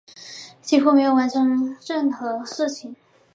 [0.63, 2.95] 几乎没有办法完成任何事情